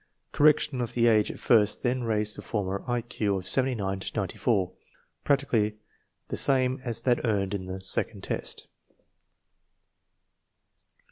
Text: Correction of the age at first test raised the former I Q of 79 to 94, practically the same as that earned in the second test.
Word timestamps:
Correction 0.31 0.81
of 0.81 0.95
the 0.95 1.05
age 1.05 1.29
at 1.29 1.37
first 1.37 1.83
test 1.83 1.99
raised 2.01 2.35
the 2.35 2.41
former 2.41 2.83
I 2.87 3.01
Q 3.03 3.37
of 3.37 3.47
79 3.47 3.99
to 3.99 4.11
94, 4.17 4.71
practically 5.23 5.75
the 6.29 6.37
same 6.37 6.81
as 6.83 7.03
that 7.03 7.23
earned 7.23 7.53
in 7.53 7.67
the 7.67 7.79
second 7.81 8.23
test. 8.23 8.67